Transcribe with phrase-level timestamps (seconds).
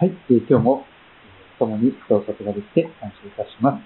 [0.00, 0.86] はい、今日も
[1.58, 3.84] 共に過ごすことができて感謝いたします。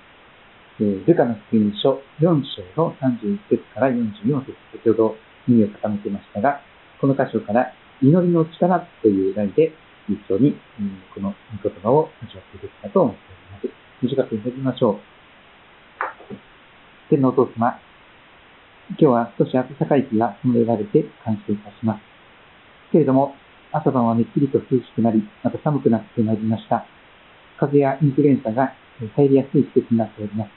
[0.78, 5.16] えー、ルカの福音書4章の31節から44節、先ほど
[5.48, 6.60] 耳を傾けましたが、
[7.00, 9.72] この箇所から祈りの力という題で
[10.08, 13.20] 一緒に、うん、この言葉を味わっていけたと思って
[13.60, 14.06] おります。
[14.06, 14.98] 短く読みましょう。
[17.10, 17.76] 天のお父様、
[18.90, 22.00] 今日は少し暖かい日が止められて感謝いたします。
[22.92, 23.34] けれども、
[23.74, 26.86] 朝晩はめっきりと涼しくなり、また寒くなってまいりました。
[27.58, 28.72] 風邪やインフルエンザが
[29.16, 30.50] 入りやすい季節になっております。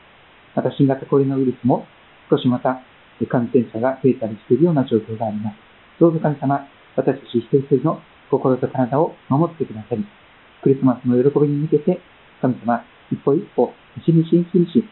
[0.54, 1.88] また新型コロナウイルスも
[2.30, 2.80] 少しまた
[3.26, 5.58] 感染者が増えたりしているような状況があります。
[6.00, 6.62] どうぞ神様、
[6.96, 10.06] 私たち一人一人の心と体を守ってくださり、
[10.62, 12.00] クリスマスの喜びに向けて、
[12.40, 14.84] 神様、一歩一歩、一日一日、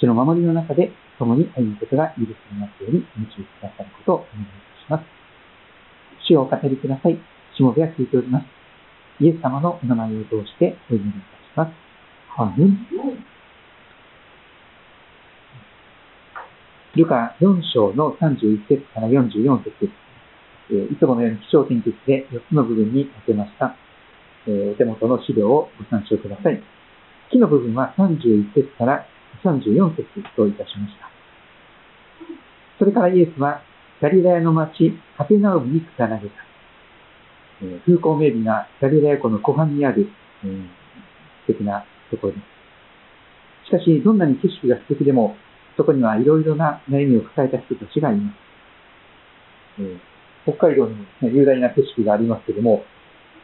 [0.00, 4.46] 主の守りの中で共に歩むことが許しになったように導いてくださることをお願いい
[4.80, 5.04] たします。
[6.26, 7.33] 主をお語りください。
[7.56, 8.46] しもべは聞いております。
[9.20, 11.22] イエス様のお名前を通してお祈りいたし
[11.56, 11.72] ます。
[12.36, 12.86] アーメン。
[16.96, 19.90] ルカ4章の31節から44節
[20.70, 23.76] いつものように気象点結で4つの部分に分けました。
[24.46, 26.62] お手元の資料をご参照ください。
[27.30, 29.06] 木の部分は31節から
[29.44, 31.10] 34節といたしました。
[32.78, 33.62] それからイエスは
[34.00, 36.53] ガリラヤの町カペナウムに下られた。
[37.62, 40.08] え風光明媚なガリラヤ湖の湖畔にある、
[40.44, 40.62] えー、
[41.46, 42.38] 素敵なところで
[43.64, 43.68] す。
[43.68, 45.36] しかし、どんなに景色が素敵でも、
[45.76, 48.36] そこにはいろいろな悩みを抱えた人たちがいます。
[49.80, 52.84] えー、北海道に、ね、雄大な景色がありますけども、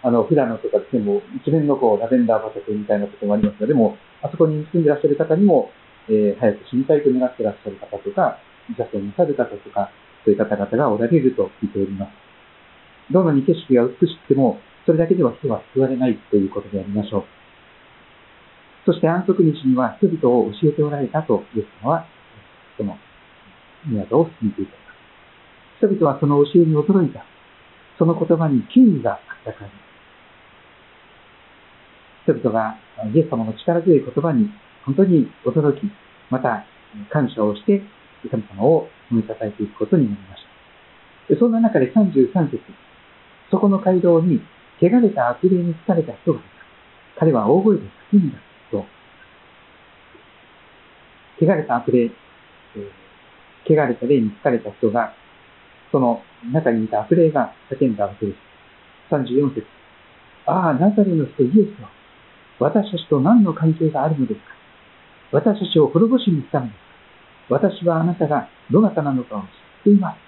[0.03, 5.71] あの、富良野とかですね、もう一面のこう、ラベンダー畑みたいなこともありますが、でも、あそこに住んでらっしゃる方にも、
[6.09, 9.91] えー、早く死にたいと願ってらっしゃる方とか、自殺をなさる方とか、
[10.25, 12.30] そういう方々がおられると聞いております。
[13.13, 17.25] どんなに景色が美しくても、それだけでは人は救われないということでありましょう。
[18.87, 22.07] そして安息日には人々を教えておられたとイエス様は、
[22.77, 22.97] その
[23.87, 24.73] 都を進めていた。
[25.79, 27.25] 人々はその教えに驚いた。
[27.99, 29.71] その言葉に権威があったから
[32.25, 32.79] 人々が
[33.13, 34.49] イエス様の力強い言葉に
[34.87, 35.83] 本当に驚き、
[36.31, 36.65] また
[37.11, 37.83] 感謝をして
[38.31, 40.43] 神様を褒めたたえていくことになりまし
[41.29, 41.37] た。
[41.39, 42.61] そんな中で33節
[43.51, 44.41] そこの街道に、
[44.81, 47.21] 汚れた悪霊に疲れた人がいた。
[47.21, 48.39] 彼は大声で叫んだ
[48.71, 48.87] と。
[51.41, 55.13] 汚れた悪霊、えー、汚れた霊に疲れた人が、
[55.93, 56.23] その
[56.53, 58.39] 中にいた悪霊が叫んだわけです。
[59.11, 59.67] 34節。
[60.47, 61.91] ああ、ナザレの人イエスは、
[62.59, 64.47] 私たちと何の関係があるのですか？
[65.33, 66.81] 私たちを滅ぼしに来たのですか？
[67.51, 69.47] 私はあなたがどなたなのかを知っ
[69.85, 70.19] ています。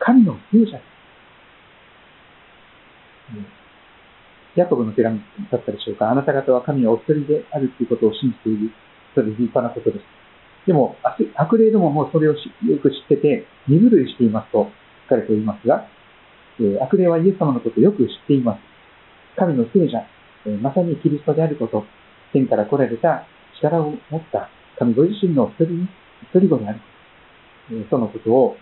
[0.00, 0.91] 神の聖者です。
[4.56, 5.20] ヤコブの手紙
[5.50, 6.10] だったでしょうか。
[6.10, 8.70] あなた方は神はお一人であるということを信じている。
[9.14, 10.04] それで立派なことです。
[10.66, 12.38] でも、悪霊どももそれをよ
[12.82, 14.70] く知ってて、身震いしていますと
[15.08, 15.88] 書かれておりますが、
[16.60, 18.60] え悪霊はイエス様のことをよく知っています。
[19.36, 20.06] 神の聖者、
[20.60, 21.84] まさにキリストであること、
[22.32, 23.26] 天から来られた
[23.58, 24.48] 力を持った
[24.78, 25.88] 神ご自身の一人
[26.22, 26.80] 一人子である、
[27.90, 28.56] そのことを、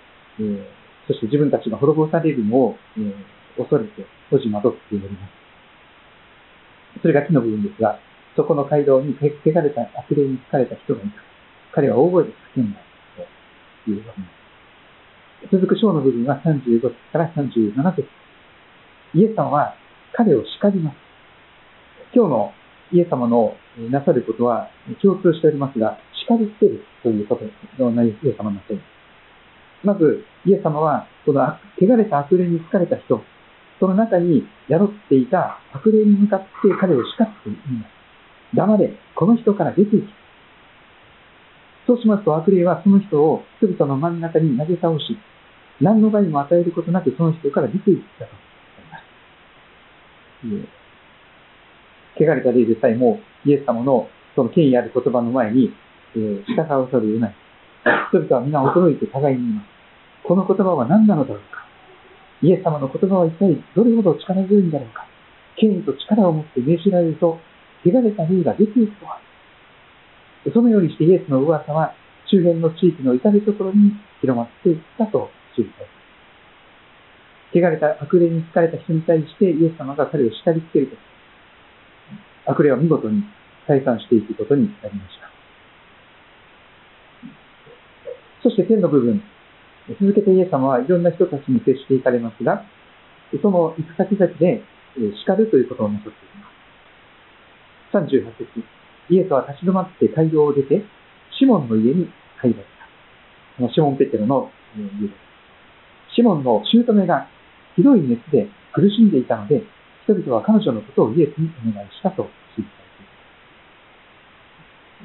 [1.06, 2.76] そして自分たちが滅ぼされるのを、
[3.56, 5.39] 恐れて、閉じ惑っております。
[7.00, 7.98] それが木の部分ですが、
[8.36, 11.12] そこの街道に汚れた悪霊に疲れた人がいた。
[11.72, 12.80] 彼は大声で叫んだ
[13.84, 14.40] というわけです。
[15.52, 18.08] 続く章の部分は35節から37節。
[19.14, 19.74] イエス様は
[20.12, 20.96] 彼を叱ります。
[22.14, 22.52] 今日の
[22.92, 23.54] イエス様の
[23.90, 24.68] なさることは
[25.00, 29.00] 共通しておりますが、叱りつけるということのイエス様なっています。
[29.82, 31.40] まず、イエス様は、この
[31.80, 33.22] 汚れた悪霊に疲れた人、
[33.80, 36.46] その中に宿っていた悪霊に向かって
[36.78, 38.00] 彼を叱って言います。
[38.54, 40.06] 黙れ、この人から出ていけ。
[41.86, 45.16] そうしますと悪霊はその人を人々の真ん中に投げ倒し、
[45.80, 48.30] 何の害も与えることなくその人から出ていったと
[50.42, 52.22] 言います。
[52.22, 55.72] 汚れた霊でさえもイエス様のその権威ある言葉の前に、
[56.14, 57.34] えー、 従わざるを得ない。
[58.10, 59.66] 人々は皆驚いて互いに言います。
[60.24, 61.64] この言葉は何なのだろうか
[62.42, 65.06] イエス様の言葉は一体どれほど力強いんだろうか
[65.56, 67.38] 権威と力を持って命じられると、
[67.84, 69.20] 汚れた霊が出ていくとは。
[70.52, 71.94] そのようにしてイエスの噂は
[72.30, 73.92] 周辺の地域の至るところに
[74.22, 75.84] 広まっていったと記さ
[77.52, 80.96] れ汚れた悪霊に疲れた人に対してイエス様が彼を叱りつけると。
[82.46, 83.22] 悪霊は見事に
[83.68, 85.28] 退散していくことになりました。
[88.42, 89.22] そして天の部分、
[89.98, 92.64] 続けてイエス様はいろんな人たちに接していかれますが、
[93.42, 94.62] その行く先々で
[95.24, 96.46] 叱るということをなさっていま
[98.06, 98.14] す。
[98.14, 98.62] 38節
[99.10, 100.84] イエスは立ち止まって街道を出て、
[101.38, 102.08] シモンの家に
[102.38, 102.70] 入られた。
[103.56, 106.14] このシモン・ペテロの家です。
[106.14, 107.28] シモンの姑が
[107.74, 109.62] ひどい熱で苦しんでいたので、
[110.04, 113.06] 人々は彼女のことをイエスにお願いしたと記されてい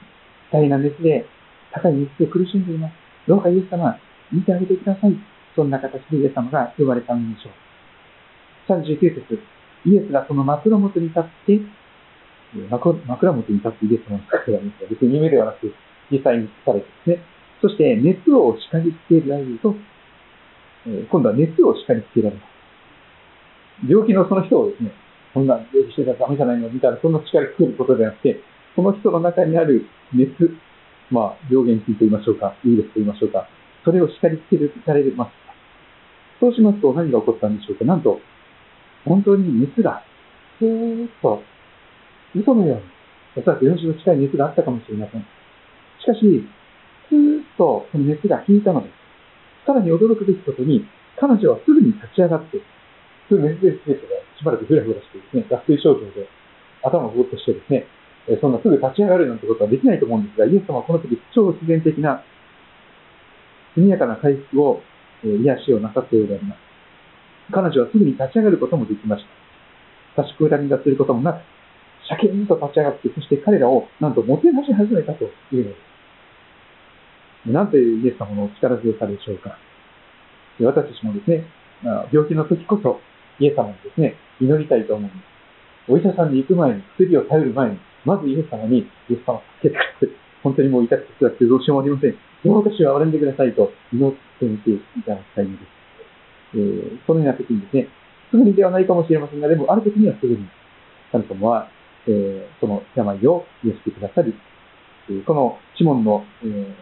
[0.01, 0.53] ます。
[0.53, 1.25] 大変な熱で、
[1.71, 2.93] 高い熱で苦しんでいます。
[3.27, 3.97] どうかイエス様、
[4.31, 5.16] 見てあげてください。
[5.56, 7.54] そんな形でイエス様が呼ばれたのでしょう。
[8.81, 9.39] 39節
[9.86, 11.62] イエスがその枕元に立って、
[12.68, 15.74] 枕元に立ってイエス様の姿が見て、別に夢ではなく、
[16.12, 17.24] 実際にされてですね。
[17.62, 19.75] そして、熱を叱りつけられると、
[21.10, 22.56] 今度は熱を叱りつけられます。
[23.88, 24.92] 病気のその人をですね、
[25.33, 28.39] こんな病気してたらダメじゃないのみたいな、そんな力作ることではなくて、
[28.75, 30.31] その人の中にある熱、
[31.12, 33.48] まあ、病原菌と言いましょうか、ウイルスと言いましょうか、
[33.85, 35.31] それを叱りつけられます。
[36.41, 37.85] そうしますと何が起こったんでしょうか。
[37.85, 38.19] なんと、
[39.05, 40.03] 本当に熱が、
[40.59, 41.43] ずーっと、
[42.35, 42.83] 嘘のように、
[43.37, 45.21] おそらく40度近い熱があったかもしれません。
[45.21, 46.19] しかし、
[47.09, 48.93] ずーっとその熱が引いたのです。
[49.65, 50.85] さらに驚くべきことに、
[51.15, 52.59] 彼女はすぐに立ち上がって、
[53.29, 56.27] 普通熱でスペースがしばらくふらふらしてですね、脱水症状で
[56.83, 57.87] 頭をぼーっとしてですね、
[58.41, 62.23] そんなすぐ立ち上がるなんてことはできないと思うんですが、イエス様はこの時超自然的な
[63.75, 64.81] 速やかな回復を、
[65.24, 66.60] 癒しをなさっておられます。
[67.51, 69.25] 彼女はすぐに立ち上がることもできまし
[70.16, 70.24] た。
[70.24, 71.42] 差しくらみがすることもなく、
[72.07, 75.75] シャキーンと立ち上がって、そして彼らをなんともてなし始めたというので
[77.45, 77.51] す。
[77.51, 79.57] なんというイエス様の力強さでしょうか。
[80.60, 81.45] 私たちもですね、
[82.12, 83.00] 病気の時こそ、
[83.39, 85.92] イエス様にですね、祈りたいと思うんです。
[85.92, 88.80] お医者さんに行く前に、薬を頼る前に、まずイエス様に、
[89.10, 90.25] イエス様を助けてください。
[90.45, 92.13] 本当にもう痛くて辛くてどうしようもありません。
[92.45, 95.75] どうかしは憐れんでくださいと祈ってみていただきたいのです。
[96.53, 97.89] えー、そのような時にですね、
[98.30, 100.45] すぐにではないかもしれませんが、でもある時にはすぐに、
[101.12, 101.68] 神様は、
[102.06, 104.38] えー、その病を癒してくださり、
[105.25, 106.74] このシモンの、えー、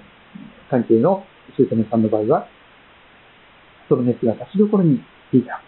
[0.69, 1.23] 関係の
[1.55, 2.47] 姑さんの場合は、
[3.87, 4.99] その熱が立ちどころに
[5.31, 5.61] 引いた。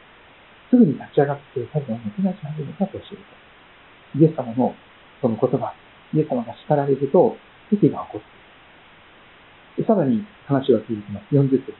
[0.70, 3.18] すぐに立ち上がって彼らをもてなし始めたと教える
[4.12, 4.20] と。
[4.20, 4.76] イエス様の
[5.22, 5.74] その言葉、
[6.14, 7.38] イエス様が叱られると、
[7.70, 11.36] 奇跡が起こっているさらに話は続きます。
[11.36, 11.74] 40節。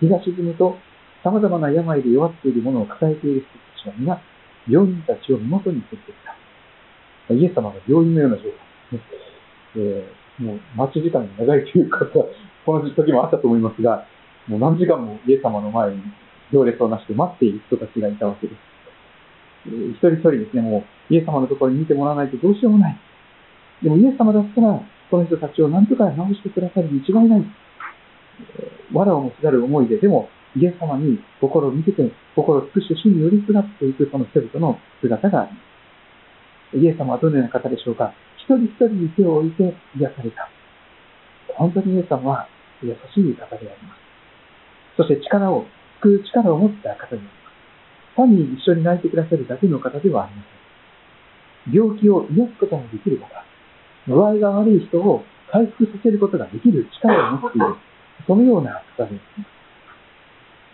[0.00, 0.76] 日が沈むと、
[1.22, 4.20] 様々な病で弱っている者を抱えている人たちは皆、
[4.68, 7.34] 病人たちを身元に連れてきた。
[7.34, 8.58] イエス様が病院のような状態で
[8.90, 9.00] すね。
[9.76, 12.06] えー、もう待ち時間が長いという方、
[12.64, 14.06] この時もあったと思いますが、
[14.46, 16.02] もう何時間もイエス様の前に
[16.52, 18.58] 行列をなして待っている人たちがいたわけです。
[19.66, 22.98] えー、一人一人ですね、もうイエス様のところに見てもらわないとどうしようもない。
[23.82, 24.80] でもイエス様だったら、
[25.10, 27.44] この人たちを何とか直してくださるに違いない。
[28.58, 35.58] えー、藁を持ちざる思いで、でもイエス様に心を見せて、心を尽くして主に寄りすがっていくその人々の姿がありま
[36.72, 36.78] す。
[36.78, 40.48] イエス様はどのような方でしょうか一人一人に手を置いて癒された。
[41.56, 42.48] 本当にイエス様は
[42.82, 44.04] 優しい方であります。
[44.96, 45.66] そして力を、
[46.02, 48.16] 救う力を持った方であります。
[48.16, 50.42] 単に一緒に泣いてくださるだけの方ではありま
[51.66, 51.74] せん。
[51.74, 53.26] 病気を癒すこともできる方。
[54.06, 57.66] 具合が悪い人を回復させることができる力を持っている。
[58.26, 59.22] そのような方です。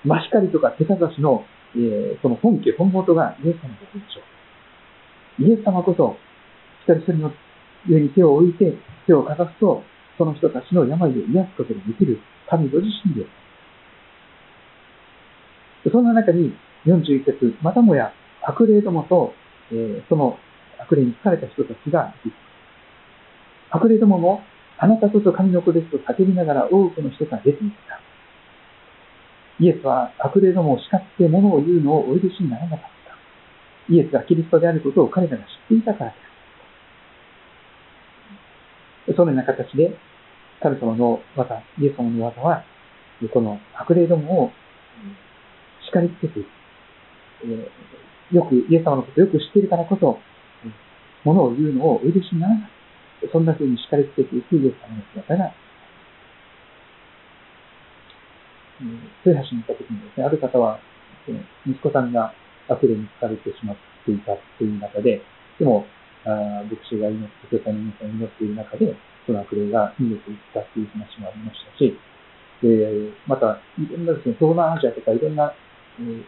[0.04, 1.44] 真光とか手かざしの、
[1.76, 4.20] えー、その本家、本元がイエス様だけでしょ
[5.40, 5.44] う。
[5.44, 6.16] イエス様こそ、
[6.86, 7.32] 一人一人の
[7.88, 8.75] 上に手を置いて、
[9.06, 9.82] 手をかざすと、
[10.16, 13.25] その人たちの病を癒すことができる神ご自身で
[15.84, 15.90] す。
[15.90, 16.52] そんな中に
[16.87, 19.32] 41節、またもや悪霊どもと、
[19.72, 20.38] えー、その
[20.78, 22.14] 悪霊に疲れた人たちが
[23.70, 24.42] 悪霊どもも、
[24.78, 28.00] あなたこそ神の子ですと叫びながら多くの人が出ていった。
[29.60, 32.90] イエスは悪霊どもを叱って物を言うのをお許しにならなかった。
[33.92, 36.16] イエスがキリストであることを彼らが知っていたからで
[39.06, 39.14] ある。
[39.14, 39.94] そのような形で、
[40.62, 42.64] 神様の技、イエス様の技は、
[43.32, 44.52] この悪霊どもを
[45.90, 46.40] 叱りつけて。
[48.32, 50.18] よく、イエス様のことをよく知っているからこそ、
[51.24, 52.70] ものを言うのをお許しにならない。
[53.28, 55.52] そんな風に叱りつけていくイエス様の姿が、
[59.24, 60.80] 豊橋に行った時にですね、ある方は、
[61.66, 62.32] 息子さんが
[62.68, 65.20] 悪霊に疲れてしまっていたという中で、
[65.58, 65.86] でも、
[66.24, 68.96] あ牧師が祈って、教会の皆さん祈っている中で、
[69.26, 71.96] その悪霊が逃げていったという話もありましたし、
[72.62, 75.52] で、また、いろんなですね、東南アジアとかいろんな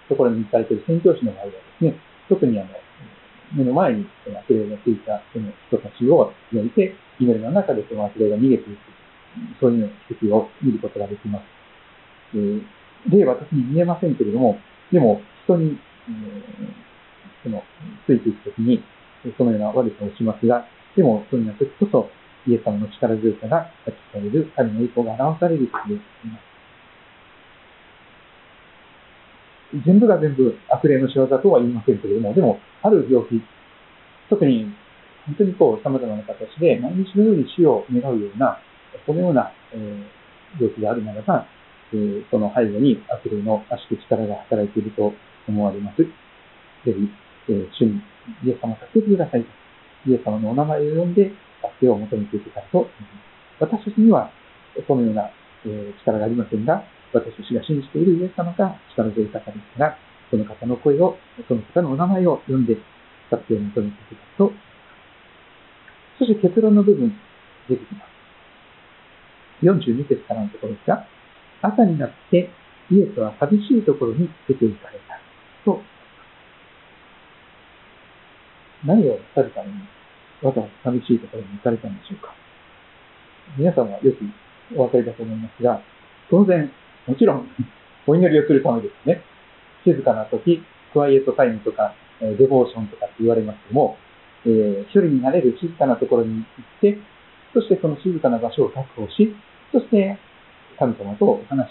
[0.09, 1.97] ところに行かれている宣教師の場合はですね、
[2.29, 2.71] 特にあの、
[3.55, 8.79] 目の前に悪霊がついたその人たちを焼いて、祈りの中でその悪霊が逃げていく、
[9.61, 11.43] そういう奇跡を見ることができます。
[12.35, 12.63] えー、
[13.09, 14.59] 例は特に見えませんけれども、
[14.91, 15.79] でも人に、
[16.09, 17.63] えー、その、
[18.07, 18.83] ついていくときに、
[19.37, 20.67] そのような悪さをしますが、
[20.97, 22.11] でも、その時こそ、
[22.47, 26.52] イエス様の力強さが発揮される、神の意向が表される時であります。
[29.87, 33.41] 全部が全部悪霊の仕業とは言いませんけれども、でも、ある病気、
[34.29, 34.69] 特に、
[35.27, 38.59] 本当にこう、様々な形で、毎日のように死を願うような、
[39.07, 41.47] このような、えー、病気であるならば、
[41.93, 45.13] えー、その背後に悪霊の悪しき力が働いていると
[45.49, 46.03] 思われます。
[46.03, 46.09] ぜ
[46.85, 46.93] ひ、
[47.49, 48.03] えー、主に
[48.45, 49.47] イエス様を助けてください。
[50.07, 51.31] イエス様のお名前を呼んで、
[51.63, 53.81] 助けを求めていけたらと思います。
[53.81, 54.31] 私たちには、
[54.87, 55.31] そのような、
[55.65, 59.99] え力がありませんが、私たちが信じているイエス様が力強い方ですから、
[60.31, 62.77] その方の声を、その方のお名前を呼んで、
[63.31, 64.53] 助けを求めていけたらと。
[66.19, 67.13] そして結論の部分、
[67.69, 69.65] 出てきます。
[69.65, 71.07] 42節からのところですが、
[71.61, 72.51] 朝になって
[72.91, 75.21] イエスは寂しいところに出て行かれた。
[75.65, 75.81] と、
[78.85, 79.71] 何をされたの？
[79.71, 79.75] に
[80.43, 82.35] わざわざ寂しいところに行かれたんでしょうか？
[83.57, 84.19] 皆さんはよく
[84.75, 85.81] お分かりだと思いますが、
[86.31, 86.73] 当然、
[87.07, 87.49] もちろん、
[88.07, 89.23] お祈りをするためですね。
[89.85, 93.97] 静かな時、クワイエットタイムとか、デボーションとかって言われますけども、
[94.47, 96.99] えー、一人になれる静かなところに行って、
[97.53, 99.35] そしてその静かな場所を確保し、
[99.73, 100.19] そして
[100.79, 101.71] 神様とお話を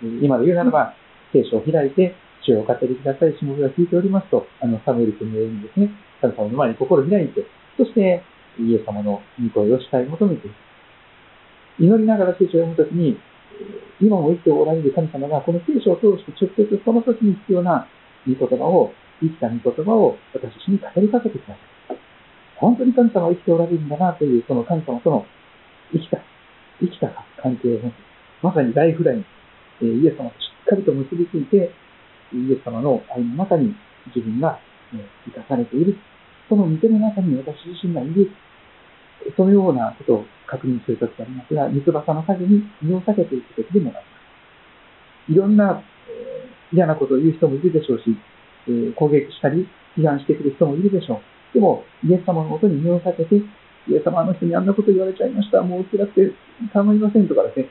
[0.00, 0.24] する。
[0.24, 0.94] 今で言うならば、
[1.32, 7.46] 聖書を開いて、主を語りください、しもべが聞いておりますと、あの、サムエル君のようにですね、神様の前に心を開いて、
[7.76, 8.22] そして、
[8.58, 10.54] イエス様の御声を主体求めていく。
[11.78, 13.18] 祈りながら聖書を読むときに、
[14.00, 17.86] 今も生きておられる神様が、この聖書を通して直接その時に必要な
[18.26, 21.98] 御言葉を、生きた御言葉を私たちに語りかけてください。
[22.56, 25.26] 本当に神様は生きておられるんだなという、その神様との
[25.92, 26.18] 生きた、
[26.80, 27.10] 生きた
[27.42, 27.94] 関係を持つ。
[28.42, 29.26] まさにライフライン、
[29.82, 31.70] えイエス様としっかりと結びついて、
[32.34, 33.74] イエス様の愛の中に
[34.14, 34.58] 自分が
[34.94, 35.96] え生かされている。
[36.48, 38.30] その店の中に私自身がいる。
[39.36, 44.02] そのようなことを確認するときがありますが、三つ葉の影に身を避けていくときでもありま
[45.28, 45.32] す。
[45.32, 48.16] いろんな、えー、嫌なことを言う人もいるでしょうし、
[48.68, 51.20] えー、攻撃したり、批判してくる人もいるでしょ
[51.52, 51.54] う。
[51.54, 53.36] でも、イエス様のもとに身を避けて、
[53.88, 55.62] イエス様あの人にあんなこと言われちゃいました。
[55.62, 56.32] もう辛くて
[56.72, 57.68] 構いませんとかですね。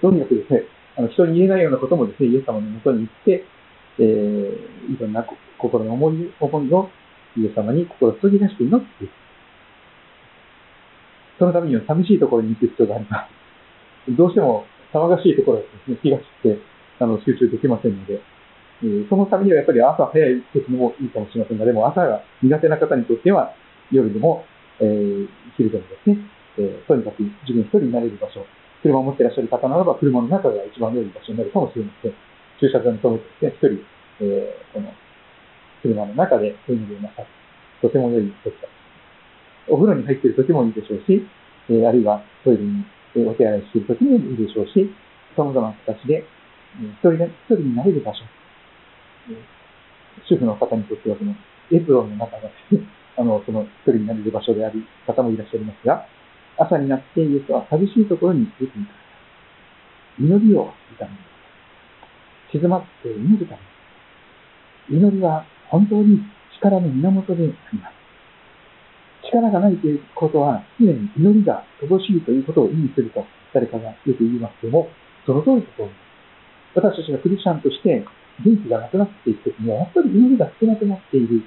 [0.00, 0.64] とにかくですね、
[0.96, 3.44] あの人に言えないようなこともですね、イエス様のもとに行って、
[3.98, 5.24] えー、いろんな
[5.58, 6.88] 心の思い思いを
[7.36, 9.10] イエス様に心を注ぎ出して祈っていく。
[11.40, 14.12] そのためには寂しいところに行く必要があります。
[14.12, 16.58] どうしても騒がしいところですね、気が散って
[17.00, 18.20] あの集中できませんので、
[18.84, 23.54] えー、そのためにはやっぱり朝早い時もいいかもしれませんが、でも朝が苦手な方にとっては
[23.90, 24.44] 夜でも、
[24.80, 26.18] えー、昼でもですね、
[26.58, 28.44] えー、とにかく自分一人になれる場所、
[28.82, 32.12] 車を持っていらっしゃる方ならば車の中が一番良い場所になるかもしれません。
[32.60, 33.80] 駐車場に停めてですね、一
[34.20, 34.92] 人、えー、この
[35.80, 37.28] 車の中でお祈りをなさる。
[37.80, 38.68] とても良い時だ。
[39.70, 41.22] お風呂に入っている時もいいでしょうし、
[41.70, 42.84] え、あるいはトイレに、
[43.16, 44.90] え、お手洗いしている時もいいでしょうし、
[45.36, 46.26] 様々な形で、
[46.82, 48.24] え、一人で、一人になれる場所。
[49.30, 49.38] え、
[50.26, 51.34] 主婦の方にとってはその
[51.72, 52.82] エプロンの中がですね
[53.16, 56.06] あの、その一人になれる場所である方もいらっしゃいますが、
[56.58, 58.92] 朝になってイエスは寂しいところに出ていた。
[60.18, 61.16] 祈りを痛める。
[62.52, 63.56] 静まって祈るた
[64.90, 64.96] め。
[64.96, 66.20] 祈りは本当に
[66.56, 67.99] 力の源であります。
[69.32, 74.88] 力がないということは、常に祈りが乏しいということを意味すると誰かがよく言いますけども、
[75.26, 76.10] その通りだと思います。
[76.74, 78.04] 私たちがクリスチャンとして
[78.44, 81.42] 元気がなくなっていくときには、やっぱり祈りが少なくなっている。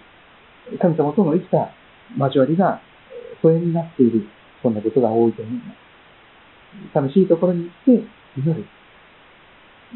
[0.80, 1.72] 神様との生きた
[2.18, 2.82] 交わりが
[3.42, 4.28] 疎遠になっている。
[4.62, 5.84] そんなことが多いと思います。
[6.94, 8.66] 寂しいところに行って祈る。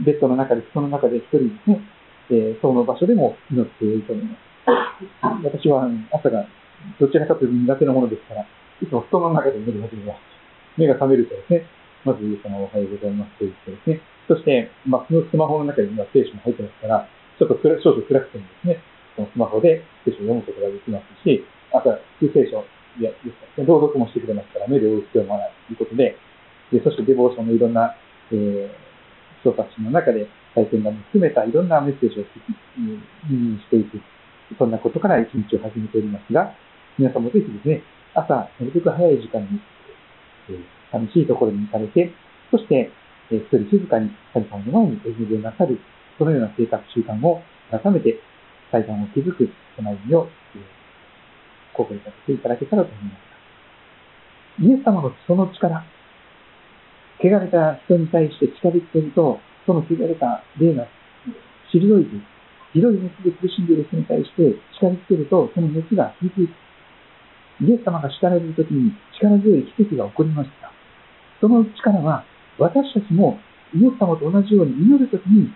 [0.06, 1.82] ベッドの中で、その中で一人ですね、
[2.30, 4.48] えー、その場所でも祈っていると思います。
[5.44, 6.46] 私は朝が
[7.00, 8.46] どちらかというと苦手なものですから、
[8.82, 10.22] いつも布団の中で祈り始めます。
[10.78, 11.66] 目が覚めるとですね、
[12.06, 18.80] まず、イエス様おはようございますと言ってですね、そして、まあ、そのスマホの中に今聖書も入ってますから、ちょっと少々暗くてもですね、
[19.16, 21.44] そのスマホで聖書を読むことができますし、
[21.74, 22.62] 朝、旧聖書、
[23.00, 26.16] いや、ですね、朗読もしてくれますから、目で追う必要もないということで、
[26.72, 27.96] でそしてデボーションのいろんな、
[28.32, 28.70] えー、
[29.42, 32.26] 人たちの中で体験談も含めたいろんなメッセージを
[33.30, 34.02] 耳にしていく。
[34.58, 36.54] そんなことから一日を始めておりますが、
[36.98, 39.60] 皆さんもぜひですね、朝、なるべく早い時間に、
[40.50, 42.12] えー、寂しいところに行かれて、
[42.50, 42.92] そして、
[43.30, 45.78] え、一人静かに神様の前にお祈りなさる、
[46.18, 48.20] そのような生活習慣を改めて
[48.72, 50.62] 祭壇を築く、その意味を、えー、
[51.76, 53.28] 心がけていただけたらと思います。
[54.64, 55.86] イエス様のその力、
[57.20, 60.88] 汚れた人に対して近づいていると、その汚れた霊が
[61.74, 62.37] 退いて、
[62.74, 66.52] ひどい熱で苦しんでいる人に対して近づけると、その熱が引いていく。
[67.60, 70.72] イエス様が叱られるときに力強い奇跡が起こりました。
[71.42, 72.24] その力は、
[72.60, 73.40] 私たちも
[73.74, 75.50] イエス様と同じように祈るときに、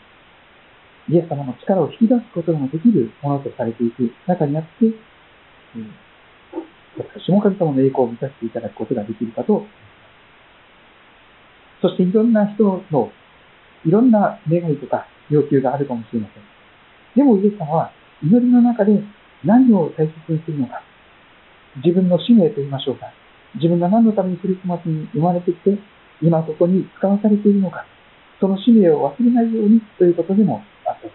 [1.09, 5.93] イエス様の力を引き出すことができるものとされていく中にあって、うん、
[6.97, 9.71] 私も神様の栄光を満たしていただくことができるかと思いま
[11.81, 13.11] す、そしていろんな人の
[13.85, 16.60] いろんな願いとか要求があるかもしれません。
[17.15, 17.91] でもイエス様は
[18.23, 19.03] 祈りの中で
[19.43, 20.83] 何を大切にするのか、
[21.83, 23.11] 自分の使命と言いましょうか、
[23.55, 25.77] 自分が何のためにクリスマスに生まれてきて、
[26.21, 27.85] 今ここに使わされているのか、
[28.39, 31.07] その使命を忘れないようにということでもあった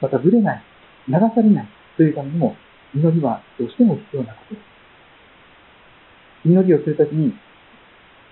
[0.00, 0.62] また、ぶれない、
[1.08, 2.56] 流されないというためにも、
[2.94, 4.64] 祈りはどうしても必要なことです。
[6.44, 7.32] 祈りをするときに、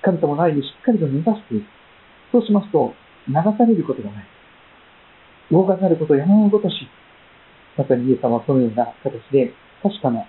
[0.02, 1.66] 神様の愛にしっかりと目指していく。
[2.32, 2.92] そうしますと、
[3.28, 4.24] 流されることがない。
[5.50, 6.74] 動かされることを山のごとし、
[7.76, 9.52] まさにイエス様はそのような形で
[9.82, 10.26] 確かな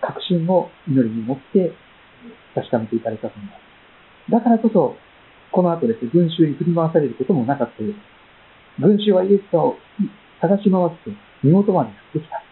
[0.00, 1.72] 確信を祈りに持って
[2.54, 3.68] 確かめていかれたと思います。
[4.30, 4.96] だからこそ、
[5.52, 8.18] この後ですね、群衆に振り回されることもなかったようです。
[8.80, 9.76] 群衆はイエス様を
[10.40, 11.10] 探し回って
[11.42, 12.42] 身元までやってきた。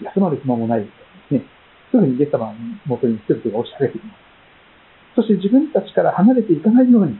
[0.00, 0.90] 休まる暇もないで
[1.28, 1.42] すね。
[1.90, 2.54] すぐにイエス様の
[2.86, 4.18] 元に人々が押しかけてきます。
[5.16, 7.12] そして自分たちから離れていかないように、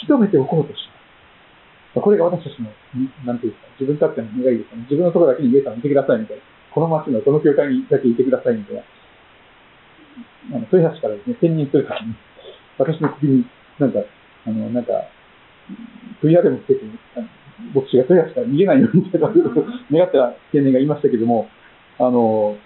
[0.00, 0.99] 引き止めておこうとします。
[1.94, 2.70] これが私たちの、
[3.26, 4.86] なんていうか、自分たちの願いですね。
[4.86, 6.42] 自分のところだけにイエス様いてくださいみたいな。
[6.70, 8.82] この町のこの教会にだけいてくださいみたいな。
[10.54, 12.14] あの、豊橋からですね、専任するときに、
[12.78, 13.46] 私の首に、
[13.80, 13.98] なんか、
[14.46, 14.92] あの、なんか、
[16.22, 16.86] VR でもつけて、
[17.74, 21.50] 牧師が豊橋から逃げないようにと願った青年がいましたけども、
[21.98, 22.56] あの、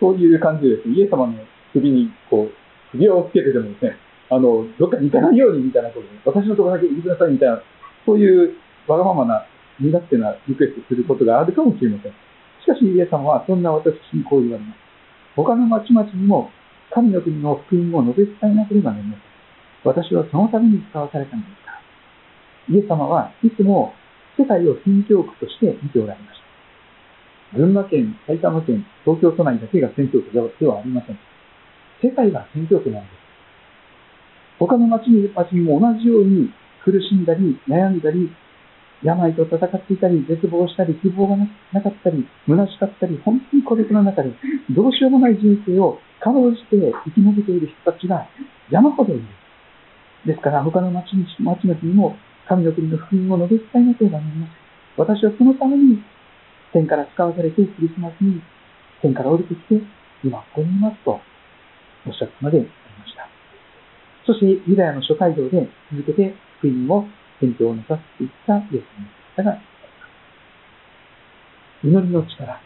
[0.00, 1.34] そういう感じでですね、イエス様の
[1.74, 2.52] 首に、こう、
[2.92, 3.96] 首輪をつけてでもですね、
[4.30, 7.62] あの、どっかに行かないようにみたいなことで、私のところだけいてくださいみたいな
[8.06, 8.56] そういう
[8.86, 9.46] わがままな、
[9.78, 12.12] 身勝手なリクエストすることがあるかもしれません。
[12.12, 14.78] しかし、イエス様はそんな私にこう言われます。
[15.36, 16.50] 他の町々にも
[16.90, 19.22] 神の国の福音を述べ伝えなければなりません。
[19.84, 21.80] 私はそのために使わされたのですか。
[22.68, 23.94] イエス様はいつも
[24.36, 26.40] 世界を宣教区として見ておられまし
[27.52, 27.58] た。
[27.58, 31.18] 群馬県、埼玉県、東京都内だけが宣教区ではありません。
[32.02, 33.14] 世界が宣教区なんです。
[34.58, 36.52] 他の町に町にも同じように
[36.84, 38.30] 苦しんだり、悩んだり、
[39.02, 41.36] 病と戦っていたり、絶望したり、希望が
[41.72, 44.30] なかったり、虚しかったり、本当に孤独な中で、
[44.70, 48.28] どうしようもない人生をかろうじて生き延びている人たちが
[48.70, 49.24] 山ほどいる。
[50.26, 54.56] ですから、他の町に町々にも、神の国の福音を述べ伝えなければなりません。
[54.96, 56.02] 私はそのために、
[56.72, 58.42] 天から使わされて、クリスマスに
[59.00, 59.80] 天から降りてきて、
[60.22, 61.20] 今ここにいますと、
[62.06, 63.28] おっしゃったまでありました。
[64.26, 67.08] そして、ユダヤの諸街道で続けて福音を
[67.40, 68.80] 宣教をなさっていったイエ
[69.36, 69.60] スの方が
[71.82, 72.60] 祈りの力。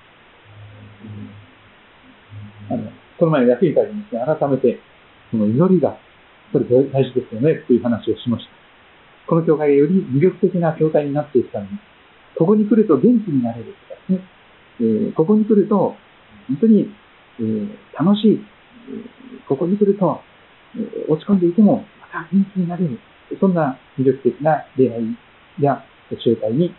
[2.70, 4.80] あの、この前役に立てですね、改めて、
[5.30, 5.96] この祈りが、
[6.52, 8.50] これ大事ですよね、という話をしました。
[9.26, 11.78] この教会がより魅力的な教会になっていくために、
[12.36, 14.20] ここに来ると元気になれるとかね、
[14.80, 15.94] えー、ここに来ると、
[16.48, 16.90] 本当に、
[17.38, 18.44] えー、楽しい、
[19.48, 20.20] ここに来ると、
[20.76, 22.98] えー、落ち込んでいても、また元気になれる。
[23.40, 25.02] そんな魅力的な恋愛
[25.60, 26.74] や集会に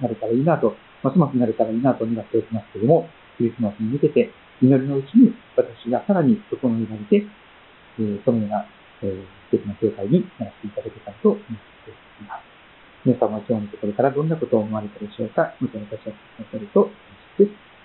[0.00, 4.32] なれたらいいなと、ますますなれたらいいなと願っておきますけれども、クリスマスに向けて
[4.62, 7.26] 祈りのうちに私がさらに整えられて、
[7.98, 8.66] えー、そのような、
[9.00, 9.12] 素
[9.50, 12.46] 敵な教会になっていただけたらと思っています。
[13.04, 16.90] 皆様は今日のところからどんなことを思われたでしょうかまた私は聞きなさると
[17.38, 17.75] 嬉しいです。